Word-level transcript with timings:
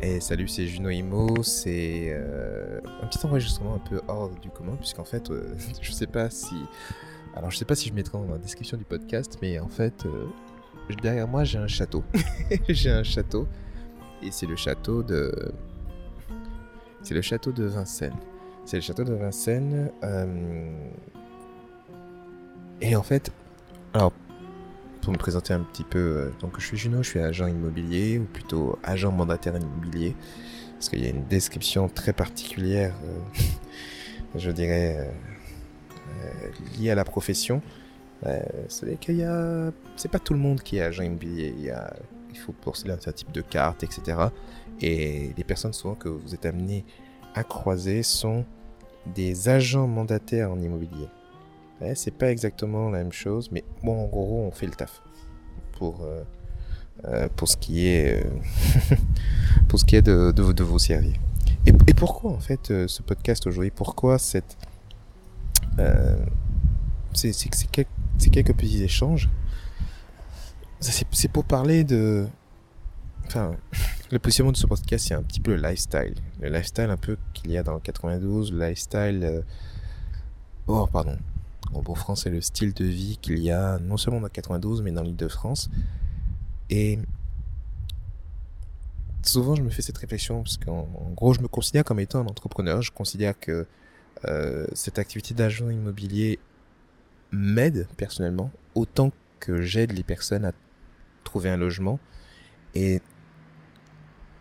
Et 0.00 0.20
salut, 0.20 0.46
c'est 0.46 0.66
Juno 0.66 0.90
Imo. 0.90 1.42
C'est 1.42 2.10
euh, 2.12 2.80
un 3.02 3.06
petit 3.08 3.24
enregistrement 3.26 3.74
un 3.74 3.78
peu 3.78 4.00
hors 4.06 4.30
du 4.30 4.48
commun, 4.48 4.76
puisqu'en 4.76 5.04
fait, 5.04 5.28
euh, 5.30 5.56
je 5.80 5.90
sais 5.90 6.06
pas 6.06 6.30
si. 6.30 6.54
Alors, 7.34 7.50
je 7.50 7.56
sais 7.56 7.64
pas 7.64 7.74
si 7.74 7.88
je 7.88 7.94
mettrai 7.94 8.16
dans 8.16 8.32
la 8.32 8.38
description 8.38 8.76
du 8.76 8.84
podcast, 8.84 9.38
mais 9.42 9.58
en 9.58 9.68
fait, 9.68 10.06
euh, 10.06 10.26
derrière 11.02 11.26
moi, 11.26 11.42
j'ai 11.42 11.58
un 11.58 11.66
château. 11.66 12.04
j'ai 12.68 12.90
un 12.90 13.02
château. 13.02 13.48
Et 14.22 14.30
c'est 14.30 14.46
le 14.46 14.54
château 14.54 15.02
de. 15.02 15.52
C'est 17.02 17.14
le 17.14 17.22
château 17.22 17.50
de 17.50 17.64
Vincennes. 17.64 18.16
C'est 18.64 18.76
le 18.76 18.82
château 18.82 19.02
de 19.02 19.14
Vincennes. 19.14 19.90
Et 22.80 22.94
en 22.94 23.02
fait, 23.02 23.32
alors, 23.94 24.12
pour 25.08 25.14
me 25.14 25.18
présenter 25.18 25.54
un 25.54 25.60
petit 25.60 25.84
peu, 25.84 25.98
euh, 25.98 26.30
donc 26.38 26.60
je 26.60 26.66
suis 26.66 26.76
Juno, 26.76 27.02
je 27.02 27.08
suis 27.08 27.20
agent 27.20 27.46
immobilier, 27.46 28.18
ou 28.18 28.24
plutôt 28.24 28.78
agent 28.82 29.10
mandataire 29.10 29.56
immobilier, 29.56 30.14
parce 30.74 30.90
qu'il 30.90 31.02
y 31.02 31.06
a 31.06 31.08
une 31.08 31.24
description 31.24 31.88
très 31.88 32.12
particulière, 32.12 32.94
euh, 33.06 33.42
je 34.34 34.50
dirais, 34.50 35.10
euh, 36.24 36.50
liée 36.78 36.90
à 36.90 36.94
la 36.94 37.06
profession. 37.06 37.62
c'est 38.68 39.00
qu'il 39.00 39.16
y 39.16 39.24
a, 39.24 39.72
c'est 39.96 40.10
pas 40.10 40.18
tout 40.18 40.34
le 40.34 40.40
monde 40.40 40.60
qui 40.60 40.76
est 40.76 40.82
agent 40.82 41.02
immobilier. 41.02 41.70
A, 41.70 41.94
il 42.28 42.38
faut 42.38 42.52
pour 42.52 42.76
cela 42.76 42.98
un 43.06 43.12
type 43.12 43.32
de 43.32 43.40
carte, 43.40 43.84
etc. 43.84 44.18
Et 44.82 45.32
les 45.38 45.44
personnes 45.44 45.72
souvent 45.72 45.94
que 45.94 46.10
vous 46.10 46.34
êtes 46.34 46.44
amenés 46.44 46.84
à 47.34 47.44
croiser 47.44 48.02
sont 48.02 48.44
des 49.06 49.48
agents 49.48 49.86
mandataires 49.86 50.52
en 50.52 50.60
immobilier 50.60 51.08
c'est 51.94 52.10
pas 52.10 52.30
exactement 52.30 52.90
la 52.90 52.98
même 52.98 53.12
chose, 53.12 53.50
mais 53.52 53.64
bon, 53.82 54.04
en 54.04 54.06
gros, 54.06 54.44
on 54.46 54.50
fait 54.50 54.66
le 54.66 54.72
taf 54.72 55.00
pour, 55.78 56.02
euh, 56.02 56.22
euh, 57.04 57.28
pour 57.36 57.48
ce 57.48 57.56
qui 57.56 57.86
est, 57.86 58.24
euh, 58.24 58.96
pour 59.68 59.78
ce 59.78 59.84
qui 59.84 59.96
est 59.96 60.02
de, 60.02 60.32
de, 60.32 60.52
de 60.52 60.64
vous 60.64 60.78
servir. 60.78 61.14
Et, 61.66 61.94
pourquoi, 61.94 62.32
en 62.32 62.38
fait, 62.38 62.66
ce 62.86 63.02
podcast 63.02 63.46
aujourd'hui 63.46 63.70
Pourquoi 63.70 64.18
cette. 64.18 64.56
c'est 67.12 67.70
quelques, 67.70 67.88
quelques 68.32 68.54
petits 68.54 68.82
échanges. 68.82 69.28
C'est 70.80 71.28
pour 71.28 71.44
parler 71.44 71.84
de. 71.84 72.26
Enfin, 73.26 73.56
le 74.10 74.18
positionnement 74.18 74.52
de 74.52 74.56
ce 74.56 74.66
podcast, 74.66 75.08
c'est 75.08 75.14
un 75.14 75.22
petit 75.22 75.40
peu 75.40 75.56
le 75.56 75.62
lifestyle. 75.62 76.14
Le 76.40 76.48
lifestyle 76.48 76.90
un 76.90 76.96
peu 76.96 77.18
qu'il 77.34 77.50
y 77.50 77.58
a 77.58 77.62
dans 77.62 77.74
le 77.74 77.80
92, 77.80 78.52
le 78.52 78.68
lifestyle. 78.68 79.44
Oh, 80.68 80.86
pardon 80.90 81.16
en 81.74 81.82
bon 81.82 81.94
français, 81.94 82.30
le 82.30 82.40
style 82.40 82.72
de 82.74 82.84
vie 82.84 83.18
qu'il 83.20 83.38
y 83.38 83.50
a 83.50 83.78
non 83.78 83.96
seulement 83.96 84.20
dans 84.20 84.28
92, 84.28 84.82
mais 84.82 84.92
dans 84.92 85.02
l'île 85.02 85.16
de 85.16 85.28
France. 85.28 85.70
Et 86.70 86.98
souvent, 89.22 89.54
je 89.54 89.62
me 89.62 89.70
fais 89.70 89.82
cette 89.82 89.98
réflexion 89.98 90.42
parce 90.42 90.56
qu'en 90.56 90.88
gros, 91.14 91.34
je 91.34 91.40
me 91.40 91.48
considère 91.48 91.84
comme 91.84 92.00
étant 92.00 92.20
un 92.20 92.26
entrepreneur. 92.26 92.82
Je 92.82 92.92
considère 92.92 93.38
que 93.38 93.66
euh, 94.24 94.66
cette 94.72 94.98
activité 94.98 95.34
d'agent 95.34 95.70
immobilier 95.70 96.38
m'aide 97.30 97.86
personnellement 97.96 98.50
autant 98.74 99.12
que 99.40 99.62
j'aide 99.62 99.92
les 99.92 100.02
personnes 100.02 100.44
à 100.44 100.52
trouver 101.24 101.50
un 101.50 101.56
logement. 101.56 102.00
Et 102.74 103.00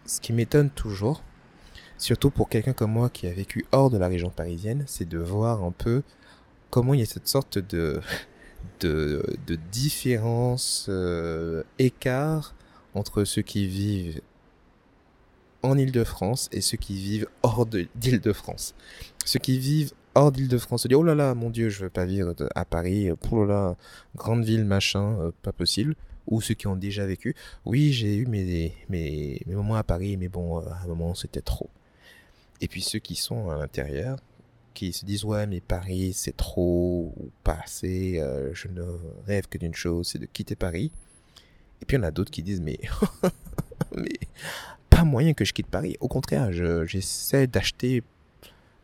ce 0.05 0.21
qui 0.21 0.33
m'étonne 0.33 0.69
toujours, 0.69 1.23
surtout 1.97 2.29
pour 2.29 2.49
quelqu'un 2.49 2.73
comme 2.73 2.91
moi 2.91 3.09
qui 3.09 3.27
a 3.27 3.33
vécu 3.33 3.65
hors 3.71 3.89
de 3.89 3.97
la 3.97 4.07
région 4.07 4.29
parisienne, 4.29 4.83
c'est 4.87 5.07
de 5.07 5.17
voir 5.17 5.63
un 5.63 5.71
peu 5.71 6.03
comment 6.69 6.93
il 6.93 6.99
y 6.99 7.03
a 7.03 7.05
cette 7.05 7.27
sorte 7.27 7.57
de, 7.57 8.01
de, 8.79 9.23
de 9.45 9.55
différence, 9.71 10.87
euh, 10.89 11.63
écart 11.79 12.55
entre 12.93 13.23
ceux 13.23 13.41
qui 13.41 13.67
vivent 13.67 14.21
en 15.63 15.77
Ile-de-France 15.77 16.49
et 16.51 16.61
ceux 16.61 16.77
qui 16.77 16.95
vivent 16.95 17.27
hors 17.43 17.65
d'Île-de-France. 17.65 18.75
Ceux 19.25 19.39
qui 19.39 19.59
vivent 19.59 19.91
hors 20.15 20.31
d'Île-de-France 20.31 20.83
se 20.83 20.87
disent, 20.87 20.97
oh 20.97 21.03
là 21.03 21.15
là, 21.15 21.35
mon 21.35 21.49
Dieu, 21.49 21.69
je 21.69 21.83
veux 21.83 21.89
pas 21.89 22.05
vivre 22.05 22.33
à 22.55 22.65
Paris, 22.65 23.09
pour 23.21 23.45
là, 23.45 23.75
grande 24.15 24.43
ville, 24.43 24.65
machin, 24.65 25.19
euh, 25.19 25.31
pas 25.41 25.51
possible. 25.51 25.95
Ou 26.27 26.41
ceux 26.41 26.55
qui 26.55 26.67
ont 26.67 26.75
déjà 26.75 27.05
vécu, 27.05 27.35
oui, 27.65 27.93
j'ai 27.93 28.17
eu 28.17 28.25
mes, 28.25 28.73
mes, 28.89 29.41
mes 29.45 29.55
moments 29.55 29.75
à 29.75 29.83
Paris, 29.83 30.17
mais 30.17 30.27
bon, 30.27 30.59
euh, 30.59 30.69
à 30.69 30.83
un 30.83 30.87
moment, 30.87 31.15
c'était 31.15 31.41
trop. 31.41 31.69
Et 32.59 32.67
puis 32.67 32.81
ceux 32.81 32.99
qui 32.99 33.15
sont 33.15 33.49
à 33.49 33.57
l'intérieur, 33.57 34.17
qui 34.77 34.93
se 34.93 35.05
disent 35.05 35.25
ouais 35.25 35.47
mais 35.47 35.59
Paris 35.59 36.13
c'est 36.13 36.37
trop 36.37 37.11
ou 37.17 37.31
pas 37.43 37.59
assez, 37.63 38.19
euh, 38.19 38.53
je 38.53 38.67
ne 38.67 38.83
rêve 39.25 39.47
que 39.47 39.57
d'une 39.57 39.73
chose, 39.73 40.07
c'est 40.07 40.19
de 40.19 40.27
quitter 40.27 40.55
Paris. 40.55 40.91
Et 41.81 41.85
puis 41.85 41.97
en 41.97 42.03
a 42.03 42.11
d'autres 42.11 42.29
qui 42.29 42.43
disent 42.43 42.61
mais 42.61 42.79
mais 43.95 44.19
pas 44.91 45.03
moyen 45.03 45.33
que 45.33 45.45
je 45.45 45.53
quitte 45.53 45.67
Paris. 45.67 45.97
Au 45.99 46.07
contraire, 46.07 46.51
j'essaie 46.85 47.47
d'acheter 47.47 48.03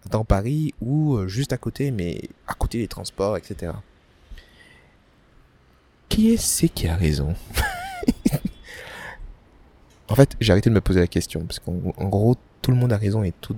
dans 0.10 0.26
Paris 0.26 0.74
ou 0.82 1.16
euh, 1.16 1.28
juste 1.28 1.54
à 1.54 1.58
côté, 1.58 1.92
mais 1.92 2.22
à 2.48 2.56
côté 2.56 2.80
des 2.80 2.88
transports, 2.88 3.38
etc. 3.38 3.74
Qui 6.10 6.32
est-ce 6.32 6.66
qui 6.66 6.88
a 6.88 6.96
raison? 6.96 7.36
En 10.10 10.16
fait, 10.16 10.36
j'ai 10.40 10.52
arrêté 10.52 10.70
de 10.70 10.76
me 10.76 10.82
poser 10.82 11.00
la 11.00 11.08
question, 11.08 11.44
parce 11.44 11.58
qu'en 11.60 12.08
gros, 12.08 12.36
tout 12.62 12.70
le 12.70 12.78
monde 12.78 12.94
a 12.94 12.98
raison 12.98 13.24
et 13.24 13.32
tout, 13.32 13.56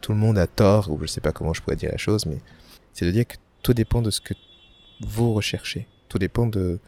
tout 0.00 0.12
le 0.12 0.18
monde 0.18 0.38
a 0.38 0.46
tort, 0.46 0.90
ou 0.90 0.98
je 1.00 1.06
sais 1.06 1.20
pas 1.20 1.32
comment 1.32 1.52
je 1.52 1.62
pourrais 1.62 1.76
dire 1.76 1.90
la 1.90 1.98
chose, 1.98 2.26
mais 2.26 2.38
c'est 2.92 3.04
de 3.06 3.10
dire 3.10 3.26
que 3.26 3.36
tout 3.62 3.74
dépend 3.74 4.02
de 4.02 4.10
ce 4.10 4.20
que 4.20 4.34
vous 5.00 5.32
recherchez. 5.32 5.86
Tout 6.08 6.18
dépend 6.18 6.46
de, 6.46 6.80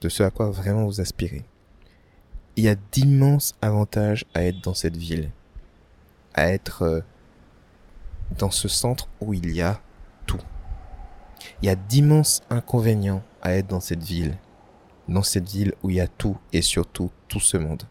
de 0.00 0.08
ce 0.08 0.22
à 0.22 0.30
quoi 0.30 0.50
vraiment 0.50 0.84
vous 0.86 1.00
aspirez. 1.00 1.44
Il 2.56 2.64
y 2.64 2.68
a 2.68 2.76
d'immenses 2.92 3.54
avantages 3.62 4.24
à 4.34 4.44
être 4.44 4.60
dans 4.62 4.74
cette 4.74 4.96
ville. 4.96 5.30
À 6.34 6.52
être 6.52 6.82
euh, 6.82 7.00
dans 8.38 8.50
ce 8.50 8.68
centre 8.68 9.08
où 9.20 9.34
il 9.34 9.50
y 9.52 9.60
a 9.60 9.80
tout. 10.26 10.40
Il 11.62 11.66
y 11.66 11.70
a 11.70 11.76
d'immenses 11.76 12.42
inconvénients 12.50 13.22
à 13.42 13.54
être 13.54 13.68
dans 13.68 13.80
cette 13.80 14.02
ville. 14.02 14.36
Dans 15.08 15.22
cette 15.22 15.48
ville 15.48 15.74
où 15.82 15.90
il 15.90 15.96
y 15.96 16.00
a 16.00 16.08
tout 16.08 16.36
et 16.52 16.62
surtout 16.62 17.10
tout 17.28 17.40
ce 17.40 17.56
monde. 17.56 17.82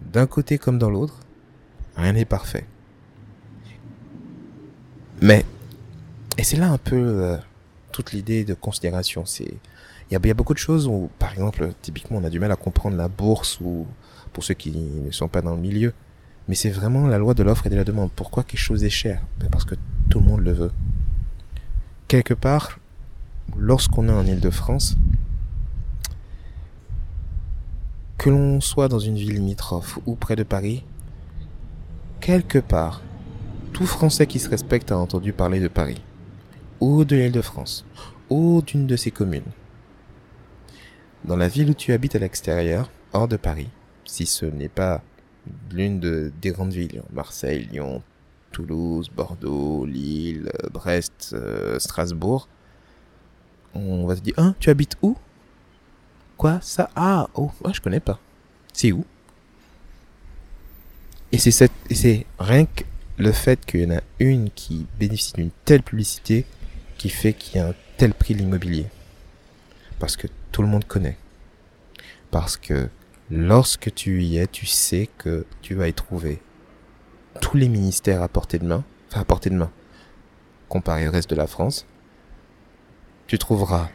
D'un 0.00 0.26
côté 0.26 0.58
comme 0.58 0.78
dans 0.78 0.90
l'autre, 0.90 1.20
rien 1.96 2.12
n'est 2.12 2.24
parfait. 2.24 2.66
Mais, 5.22 5.44
et 6.38 6.44
c'est 6.44 6.56
là 6.56 6.70
un 6.70 6.78
peu 6.78 6.96
euh, 6.96 7.36
toute 7.92 8.12
l'idée 8.12 8.44
de 8.44 8.54
considération. 8.54 9.24
C'est, 9.24 9.54
il 10.10 10.12
y 10.12 10.30
a, 10.30 10.34
beaucoup 10.34 10.54
de 10.54 10.58
choses 10.58 10.86
où, 10.86 11.10
par 11.18 11.32
exemple, 11.32 11.72
typiquement, 11.80 12.18
on 12.18 12.24
a 12.24 12.30
du 12.30 12.40
mal 12.40 12.52
à 12.52 12.56
comprendre 12.56 12.96
la 12.96 13.08
bourse 13.08 13.58
ou 13.60 13.86
pour 14.32 14.44
ceux 14.44 14.54
qui 14.54 14.70
ne 14.72 15.10
sont 15.10 15.28
pas 15.28 15.42
dans 15.42 15.54
le 15.54 15.60
milieu. 15.60 15.92
Mais 16.48 16.54
c'est 16.54 16.70
vraiment 16.70 17.06
la 17.06 17.18
loi 17.18 17.34
de 17.34 17.42
l'offre 17.42 17.66
et 17.66 17.70
de 17.70 17.76
la 17.76 17.84
demande. 17.84 18.10
Pourquoi 18.14 18.42
quelque 18.42 18.60
chose 18.60 18.84
est 18.84 18.90
cher? 18.90 19.22
Ben 19.40 19.48
Parce 19.50 19.64
que 19.64 19.76
tout 20.10 20.20
le 20.20 20.26
monde 20.26 20.40
le 20.40 20.52
veut. 20.52 20.72
Quelque 22.06 22.34
part, 22.34 22.78
lorsqu'on 23.56 24.08
est 24.08 24.12
en 24.12 24.26
Ile-de-France, 24.26 24.96
que 28.18 28.30
l'on 28.30 28.60
soit 28.60 28.88
dans 28.88 28.98
une 28.98 29.16
ville 29.16 29.34
limitrophe 29.34 29.98
ou 30.06 30.14
près 30.14 30.36
de 30.36 30.42
Paris, 30.42 30.84
quelque 32.20 32.58
part, 32.58 33.02
tout 33.74 33.86
Français 33.86 34.28
qui 34.28 34.38
se 34.38 34.48
respecte 34.48 34.92
a 34.92 34.96
entendu 34.96 35.32
parler 35.32 35.58
de 35.58 35.66
Paris, 35.66 36.00
ou 36.78 37.04
de 37.04 37.16
l'île 37.16 37.32
de 37.32 37.42
France, 37.42 37.84
ou 38.30 38.62
d'une 38.62 38.86
de 38.86 38.94
ses 38.94 39.10
communes. 39.10 39.50
Dans 41.24 41.36
la 41.36 41.48
ville 41.48 41.70
où 41.70 41.74
tu 41.74 41.92
habites 41.92 42.14
à 42.14 42.20
l'extérieur, 42.20 42.90
hors 43.12 43.26
de 43.26 43.36
Paris, 43.36 43.68
si 44.04 44.26
ce 44.26 44.46
n'est 44.46 44.68
pas 44.68 45.02
l'une 45.72 45.98
des 45.98 46.50
grandes 46.52 46.72
villes, 46.72 47.02
Marseille, 47.12 47.68
Lyon, 47.70 48.02
Toulouse, 48.52 49.10
Bordeaux, 49.10 49.84
Lille, 49.86 50.52
Brest, 50.72 51.32
euh, 51.32 51.80
Strasbourg, 51.80 52.48
on 53.74 54.06
va 54.06 54.14
te 54.14 54.20
dire, 54.20 54.34
hein, 54.36 54.54
tu 54.60 54.70
habites 54.70 54.96
où? 55.02 55.16
Quoi? 56.36 56.60
Ça? 56.62 56.90
Ah, 56.94 57.28
oh, 57.34 57.50
moi 57.60 57.72
je 57.72 57.80
connais 57.80 57.98
pas. 57.98 58.20
C'est 58.72 58.92
où? 58.92 59.04
Et 61.32 61.38
c'est 61.38 61.50
c'est 61.50 62.26
rien 62.38 62.66
le 63.16 63.32
fait 63.32 63.64
qu'il 63.64 63.82
y 63.82 63.86
en 63.86 63.96
a 63.96 64.00
une 64.18 64.50
qui 64.50 64.86
bénéficie 64.98 65.34
d'une 65.34 65.50
telle 65.64 65.82
publicité 65.82 66.44
qui 66.98 67.08
fait 67.08 67.32
qu'il 67.32 67.56
y 67.56 67.58
a 67.60 67.68
un 67.68 67.74
tel 67.96 68.12
prix 68.12 68.34
de 68.34 68.40
l'immobilier. 68.40 68.86
Parce 69.98 70.16
que 70.16 70.26
tout 70.52 70.62
le 70.62 70.68
monde 70.68 70.84
connaît. 70.84 71.16
Parce 72.30 72.56
que 72.56 72.88
lorsque 73.30 73.94
tu 73.94 74.22
y 74.22 74.38
es, 74.38 74.46
tu 74.46 74.66
sais 74.66 75.08
que 75.18 75.46
tu 75.62 75.74
vas 75.74 75.88
y 75.88 75.94
trouver 75.94 76.42
tous 77.40 77.56
les 77.56 77.68
ministères 77.68 78.22
à 78.22 78.28
portée 78.28 78.58
de 78.58 78.66
main, 78.66 78.84
enfin 79.08 79.20
à 79.20 79.24
portée 79.24 79.50
de 79.50 79.56
main, 79.56 79.70
comparé 80.68 81.08
au 81.08 81.12
reste 81.12 81.30
de 81.30 81.36
la 81.36 81.46
France. 81.46 81.86
Tu 83.26 83.38
trouveras 83.38 83.88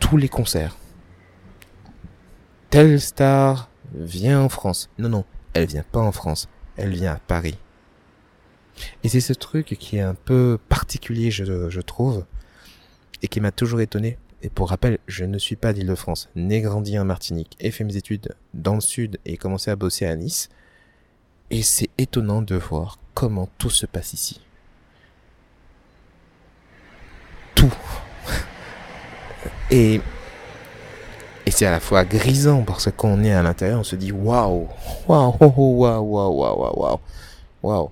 tous 0.00 0.16
les 0.16 0.28
concerts. 0.28 0.76
Telle 2.70 3.00
star 3.00 3.70
vient 3.94 4.40
en 4.40 4.48
France. 4.48 4.90
Non, 4.98 5.08
non, 5.08 5.24
elle 5.54 5.66
vient 5.66 5.84
pas 5.84 6.00
en 6.00 6.12
France 6.12 6.48
elle 6.76 6.94
vient 6.94 7.12
à 7.12 7.18
Paris. 7.18 7.56
Et 9.02 9.08
c'est 9.08 9.20
ce 9.20 9.32
truc 9.32 9.76
qui 9.78 9.96
est 9.96 10.00
un 10.00 10.14
peu 10.14 10.58
particulier, 10.68 11.30
je, 11.30 11.80
trouve, 11.80 12.24
et 13.22 13.28
qui 13.28 13.40
m'a 13.40 13.52
toujours 13.52 13.80
étonné. 13.80 14.18
et 14.42 14.48
pour 14.48 14.70
rappel, 14.70 14.98
je 15.06 15.24
ne 15.24 15.38
suis 15.38 15.56
pas 15.56 15.72
d'Île-de-France, 15.72 16.28
né 16.34 16.60
grandi 16.60 16.98
en 16.98 17.04
Martinique, 17.04 17.56
et 17.60 17.70
fait 17.70 17.84
mes 17.84 17.96
études 17.96 18.34
dans 18.52 18.74
le 18.74 18.80
sud 18.80 19.18
et 19.24 19.36
commencé 19.36 19.70
à 19.70 19.76
bosser 19.76 20.06
à 20.06 20.16
Nice. 20.16 20.48
Et 21.50 21.62
c'est 21.62 21.90
étonnant 21.98 22.42
de 22.42 22.56
voir 22.56 22.98
comment 23.14 23.48
tout 23.58 23.70
se 23.70 23.86
passe 23.86 24.12
ici. 24.12 24.40
Tout. 27.54 27.72
Et, 29.70 30.00
et 31.46 31.50
c'est 31.50 31.66
à 31.66 31.70
la 31.70 31.80
fois 31.80 32.04
grisant 32.04 32.62
parce 32.62 32.90
qu'on 32.90 33.22
est 33.22 33.32
à 33.32 33.42
l'intérieur, 33.42 33.80
on 33.80 33.84
se 33.84 33.96
dit 33.96 34.12
waouh, 34.12 34.68
waouh, 35.08 35.36
waouh, 35.40 35.52
waouh, 35.56 36.40
waouh, 36.40 36.80
waouh, 36.80 37.00
waouh. 37.62 37.90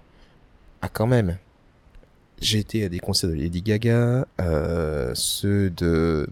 Ah, 0.80 0.88
quand 0.88 1.06
même. 1.06 1.38
J'ai 2.40 2.58
été 2.58 2.84
à 2.84 2.88
des 2.88 2.98
concerts 2.98 3.30
de 3.30 3.34
Lady 3.34 3.62
Gaga, 3.62 4.26
euh, 4.40 5.12
ceux 5.14 5.70
de, 5.70 6.28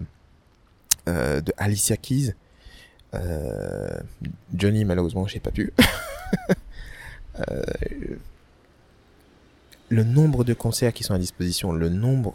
euh, 1.09 1.41
de 1.41 1.53
Alicia 1.57 1.97
Keys. 1.97 2.35
Euh, 3.15 4.01
Johnny, 4.55 4.85
malheureusement, 4.85 5.27
j'ai 5.27 5.41
pas 5.41 5.51
pu. 5.53 5.73
Euh, 7.49 7.63
le 9.89 10.05
nombre 10.05 10.45
de 10.45 10.53
concerts 10.53 10.93
qui 10.93 11.05
sont 11.05 11.15
à 11.15 11.19
disposition, 11.19 11.73
le 11.73 11.89
nombre 11.89 12.35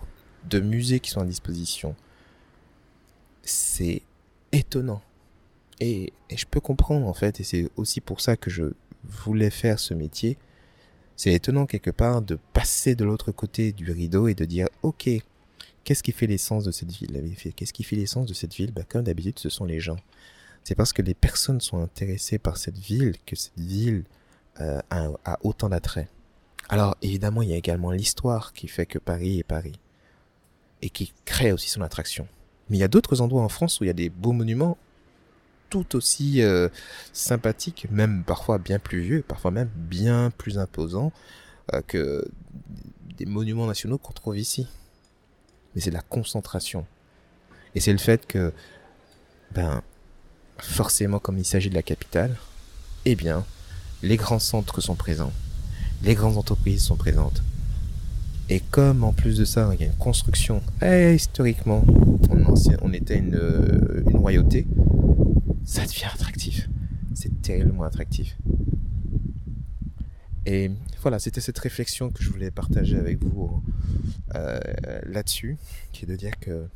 de 0.49 0.59
musées 0.59 0.99
qui 0.99 1.11
sont 1.11 1.21
à 1.21 1.25
disposition, 1.25 1.95
c'est 3.43 4.01
étonnant. 4.55 5.01
Et, 5.79 6.13
je 6.35 6.45
peux 6.45 6.59
comprendre 6.59 7.07
en 7.07 7.13
fait, 7.13 7.39
et 7.39 7.43
c'est 7.43 7.69
aussi 7.75 8.01
pour 8.01 8.21
ça 8.21 8.37
que 8.37 8.49
je 8.49 8.73
voulais 9.03 9.49
faire 9.49 9.79
ce 9.79 9.93
métier. 9.93 10.37
C'est 11.15 11.33
étonnant 11.33 11.65
quelque 11.65 11.91
part 11.91 12.21
de 12.21 12.37
passer 12.53 12.95
de 12.95 13.05
l'autre 13.05 13.31
côté 13.31 13.71
du 13.71 13.91
rideau 13.91 14.27
et 14.27 14.33
de 14.33 14.45
dire 14.45 14.67
ok, 14.83 15.09
qu'est-ce 15.83 16.03
qui 16.03 16.11
fait 16.11 16.27
l'essence 16.27 16.63
de 16.63 16.71
cette 16.71 16.91
ville? 16.91 17.35
Qu'est-ce 17.55 17.73
qui 17.73 17.83
fait 17.83 17.95
l'essence 17.95 18.25
de 18.25 18.33
cette 18.33 18.53
ville? 18.53 18.71
Bah, 18.71 18.83
Comme 18.87 19.03
d'habitude, 19.03 19.39
ce 19.39 19.49
sont 19.49 19.65
les 19.65 19.79
gens. 19.79 19.97
C'est 20.63 20.75
parce 20.75 20.93
que 20.93 21.01
les 21.01 21.13
personnes 21.13 21.61
sont 21.61 21.79
intéressées 21.81 22.39
par 22.39 22.57
cette 22.57 22.77
ville 22.77 23.15
que 23.25 23.35
cette 23.35 23.59
ville 23.59 24.03
euh, 24.59 24.81
a, 24.89 25.09
a 25.23 25.37
autant 25.43 25.69
d'attrait. 25.69 26.09
Alors 26.69 26.97
évidemment, 27.01 27.43
il 27.43 27.49
y 27.49 27.53
a 27.53 27.57
également 27.57 27.91
l'histoire 27.91 28.51
qui 28.53 28.67
fait 28.67 28.85
que 28.85 28.97
Paris 28.97 29.39
est 29.39 29.43
Paris 29.43 29.79
et 30.81 30.89
qui 30.89 31.13
crée 31.25 31.51
aussi 31.51 31.69
son 31.69 31.81
attraction. 31.81 32.27
Mais 32.69 32.77
il 32.77 32.79
y 32.79 32.83
a 32.83 32.87
d'autres 32.87 33.21
endroits 33.21 33.43
en 33.43 33.49
France 33.49 33.79
où 33.79 33.83
il 33.83 33.87
y 33.87 33.91
a 33.91 33.93
des 33.93 34.09
beaux 34.09 34.31
monuments 34.31 34.77
tout 35.69 35.95
aussi 35.95 36.41
euh, 36.41 36.69
sympathiques, 37.11 37.87
même 37.91 38.23
parfois 38.23 38.57
bien 38.57 38.79
plus 38.79 39.01
vieux, 39.01 39.21
parfois 39.21 39.51
même 39.51 39.69
bien 39.75 40.31
plus 40.37 40.57
imposants 40.57 41.11
euh, 41.73 41.81
que 41.85 42.25
des 43.17 43.25
monuments 43.25 43.67
nationaux 43.67 43.97
qu'on 43.97 44.13
trouve 44.13 44.37
ici. 44.37 44.67
Mais 45.73 45.81
c'est 45.81 45.91
la 45.91 46.01
concentration. 46.01 46.85
Et 47.73 47.79
c'est 47.79 47.91
le 47.91 47.97
fait 47.97 48.25
que, 48.25 48.53
ben, 49.51 49.81
forcément, 50.57 51.19
comme 51.19 51.37
il 51.37 51.45
s'agit 51.45 51.69
de 51.69 51.75
la 51.75 51.83
capitale, 51.83 52.35
eh 53.05 53.15
bien, 53.15 53.45
les 54.01 54.17
grands 54.17 54.39
centres 54.39 54.81
sont 54.81 54.95
présents, 54.95 55.33
les 56.01 56.15
grandes 56.15 56.37
entreprises 56.37 56.83
sont 56.83 56.95
présentes, 56.95 57.41
et 58.49 58.59
comme 58.59 59.03
en 59.03 59.13
plus 59.13 59.37
de 59.37 59.45
ça, 59.45 59.69
il 59.73 59.81
y 59.81 59.83
a 59.83 59.87
une 59.87 59.97
construction, 59.97 60.61
historiquement, 60.81 61.83
on, 62.81 62.93
était 62.93 63.17
une, 63.17 63.35
euh, 63.35 64.03
une 64.07 64.17
royauté, 64.17 64.67
ça 65.63 65.85
devient 65.85 66.05
attractif. 66.13 66.69
C'est 67.13 67.41
terriblement 67.41 67.83
attractif. 67.83 68.37
Et 70.45 70.69
voilà, 71.01 71.17
c'était 71.17 71.41
cette 71.41 71.57
réflexion 71.57 72.11
que 72.11 72.21
je 72.21 72.29
voulais 72.29 72.51
partager 72.51 72.97
avec 72.97 73.23
vous 73.23 73.63
euh, 74.35 74.59
là-dessus, 75.03 75.57
qui 75.91 76.05
est 76.05 76.07
de 76.07 76.15
dire 76.15 76.39
que 76.39 76.67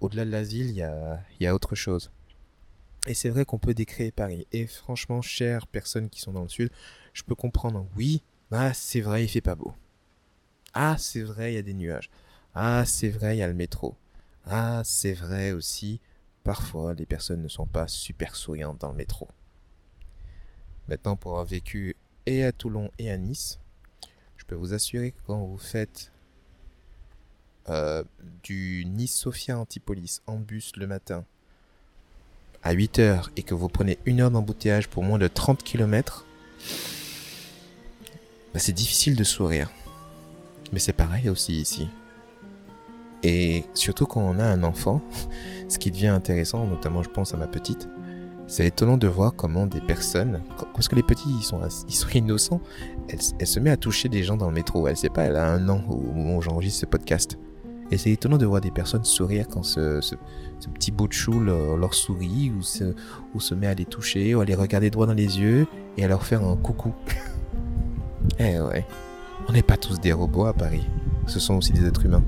au-delà 0.00 0.24
de 0.24 0.30
l'asile, 0.30 0.70
il 0.70 0.76
y 1.40 1.46
a, 1.46 1.54
autre 1.54 1.74
chose. 1.74 2.12
Et 3.08 3.14
c'est 3.14 3.30
vrai 3.30 3.44
qu'on 3.44 3.58
peut 3.58 3.74
décréer 3.74 4.12
Paris. 4.12 4.46
Et 4.52 4.66
franchement, 4.66 5.22
chères 5.22 5.66
personnes 5.66 6.08
qui 6.08 6.20
sont 6.20 6.32
dans 6.32 6.42
le 6.42 6.48
sud, 6.48 6.70
je 7.12 7.24
peux 7.24 7.34
comprendre. 7.34 7.86
Oui, 7.96 8.22
ah, 8.52 8.72
c'est 8.72 9.00
vrai, 9.00 9.24
il 9.24 9.28
fait 9.28 9.40
pas 9.40 9.56
beau. 9.56 9.72
Ah, 10.80 10.94
c'est 10.96 11.22
vrai, 11.22 11.52
il 11.52 11.56
y 11.56 11.58
a 11.58 11.62
des 11.62 11.74
nuages. 11.74 12.08
Ah, 12.54 12.84
c'est 12.86 13.08
vrai, 13.08 13.34
il 13.34 13.40
y 13.40 13.42
a 13.42 13.48
le 13.48 13.52
métro. 13.52 13.96
Ah, 14.46 14.82
c'est 14.84 15.12
vrai 15.12 15.50
aussi, 15.50 15.98
parfois, 16.44 16.94
les 16.94 17.04
personnes 17.04 17.42
ne 17.42 17.48
sont 17.48 17.66
pas 17.66 17.88
super 17.88 18.36
souriantes 18.36 18.80
dans 18.80 18.90
le 18.90 18.94
métro. 18.94 19.26
Maintenant, 20.86 21.16
pour 21.16 21.32
avoir 21.32 21.46
vécu 21.46 21.96
et 22.26 22.44
à 22.44 22.52
Toulon 22.52 22.92
et 23.00 23.10
à 23.10 23.16
Nice, 23.16 23.58
je 24.36 24.44
peux 24.44 24.54
vous 24.54 24.72
assurer 24.72 25.10
que 25.10 25.18
quand 25.26 25.44
vous 25.44 25.58
faites 25.58 26.12
euh, 27.68 28.04
du 28.44 28.84
Nice-Sofia 28.86 29.58
Antipolis 29.58 30.22
en 30.28 30.36
bus 30.36 30.76
le 30.76 30.86
matin 30.86 31.24
à 32.62 32.70
8 32.70 33.00
heures 33.00 33.30
et 33.34 33.42
que 33.42 33.54
vous 33.54 33.68
prenez 33.68 33.98
une 34.06 34.20
heure 34.20 34.30
d'embouteillage 34.30 34.86
pour 34.86 35.02
moins 35.02 35.18
de 35.18 35.26
30 35.26 35.60
km, 35.64 36.24
bah 38.54 38.60
c'est 38.60 38.72
difficile 38.72 39.16
de 39.16 39.24
sourire. 39.24 39.72
Mais 40.72 40.78
c'est 40.78 40.92
pareil 40.92 41.28
aussi 41.28 41.60
ici. 41.60 41.88
Et 43.22 43.64
surtout 43.74 44.06
quand 44.06 44.20
on 44.20 44.38
a 44.38 44.44
un 44.44 44.62
enfant, 44.62 45.00
ce 45.68 45.78
qui 45.78 45.90
devient 45.90 46.08
intéressant, 46.08 46.66
notamment 46.66 47.02
je 47.02 47.10
pense 47.10 47.34
à 47.34 47.36
ma 47.36 47.46
petite, 47.46 47.88
c'est 48.46 48.66
étonnant 48.66 48.96
de 48.96 49.06
voir 49.06 49.34
comment 49.34 49.66
des 49.66 49.80
personnes, 49.80 50.40
parce 50.72 50.88
que 50.88 50.96
les 50.96 51.02
petits 51.02 51.28
ils 51.28 51.42
sont, 51.42 51.60
ils 51.86 51.94
sont 51.94 52.08
innocents, 52.08 52.62
elle, 53.08 53.46
se 53.46 53.60
met 53.60 53.70
à 53.70 53.76
toucher 53.76 54.08
des 54.08 54.22
gens 54.22 54.38
dans 54.38 54.48
le 54.48 54.54
métro. 54.54 54.88
Elle 54.88 54.96
sait 54.96 55.10
pas, 55.10 55.24
elle 55.24 55.36
a 55.36 55.52
un 55.52 55.68
an 55.68 55.82
au 55.88 55.96
moment 56.14 56.36
où 56.36 56.42
j'enregistre 56.42 56.80
ce 56.80 56.86
podcast. 56.86 57.38
Et 57.90 57.98
c'est 57.98 58.10
étonnant 58.10 58.38
de 58.38 58.46
voir 58.46 58.60
des 58.60 58.70
personnes 58.70 59.04
sourire 59.04 59.46
quand 59.48 59.62
ce, 59.62 60.00
petit 60.74 60.90
bout 60.90 61.08
de 61.08 61.12
chou 61.12 61.40
leur, 61.40 61.94
sourit 61.94 62.50
ou 62.50 62.62
se, 62.62 62.94
ou 63.34 63.40
se 63.40 63.54
met 63.54 63.66
à 63.66 63.74
les 63.74 63.86
toucher 63.86 64.34
ou 64.34 64.40
à 64.40 64.44
les 64.44 64.54
regarder 64.54 64.90
droit 64.90 65.06
dans 65.06 65.14
les 65.14 65.40
yeux 65.40 65.66
et 65.96 66.04
à 66.04 66.08
leur 66.08 66.24
faire 66.24 66.42
un 66.42 66.56
coucou. 66.56 66.94
eh 68.38 68.60
ouais. 68.60 68.84
On 69.48 69.52
n'est 69.52 69.62
pas 69.62 69.78
tous 69.78 69.98
des 69.98 70.12
robots 70.12 70.44
à 70.44 70.52
Paris. 70.52 70.86
Ce 71.26 71.40
sont 71.40 71.54
aussi 71.54 71.72
des 71.72 71.86
êtres 71.86 72.04
humains. 72.04 72.22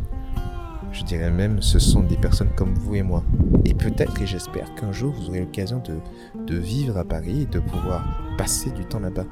Je 0.91 1.05
dirais 1.05 1.31
même, 1.31 1.61
ce 1.61 1.79
sont 1.79 2.01
des 2.01 2.17
personnes 2.17 2.51
comme 2.57 2.73
vous 2.75 2.95
et 2.95 3.03
moi. 3.03 3.23
Et 3.67 3.75
peut-être 3.75 4.23
et 4.23 4.27
j'espère 4.27 4.75
qu'un 4.75 4.91
jour 4.91 5.13
vous 5.13 5.29
aurez 5.29 5.41
l'occasion 5.41 5.83
de, 5.85 5.99
de 6.47 6.57
vivre 6.57 6.97
à 6.97 7.05
Paris 7.05 7.43
et 7.43 7.47
de 7.47 7.61
pouvoir 7.61 8.03
passer 8.39 8.71
du 8.71 8.87
temps 8.87 9.01
là-bas. 9.01 9.27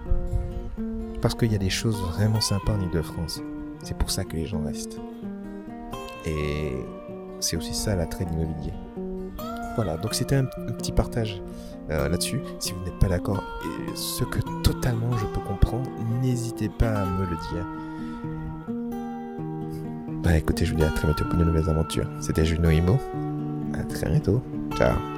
Parce 1.23 1.35
qu'il 1.35 1.51
y 1.51 1.55
a 1.55 1.59
des 1.59 1.71
choses 1.71 1.99
vraiment 2.13 2.43
sympas 2.43 2.75
en 2.75 2.81
Ile-de-France. 2.81 3.41
C'est 3.83 3.97
pour 3.97 4.11
ça 4.11 4.25
que 4.25 4.37
les 4.37 4.45
gens 4.45 4.63
restent. 4.63 5.01
Et 6.27 6.75
c'est 7.41 7.57
aussi 7.57 7.73
ça 7.73 7.97
l'attrait 7.97 8.27
de 8.27 8.31
l'immobilier. 8.31 8.75
Voilà, 9.77 9.97
donc 9.97 10.15
c'était 10.15 10.37
un, 10.37 10.45
petit 10.45 10.93
partage 10.93 11.41
euh, 11.91 12.09
là-dessus. 12.09 12.41
Si 12.59 12.73
vous 12.73 12.85
n'êtes 12.85 12.99
pas 12.99 13.09
d'accord, 13.09 13.43
ce 13.95 14.25
que 14.25 14.41
totalement 14.63 15.17
n'hésitez 16.29 16.69
pas 16.69 17.03
à 17.03 17.05
me 17.05 17.25
le 17.25 17.37
dire. 17.51 17.67
Bah 20.23 20.37
écoutez, 20.37 20.67
je 20.67 20.73
vous 20.73 20.79
dis 20.79 20.85
à 20.85 20.91
très 20.91 21.07
bientôt 21.07 21.25
pour 21.25 21.39
de 21.39 21.45
nouvelles 21.45 21.71
aventures. 21.71 22.09
C'était 22.21 22.45
Juno 22.45 22.71
Imo. 22.71 22.99
À 23.75 23.85
très 23.85 24.11
bientôt. 24.11 24.43
Ciao. 24.77 25.18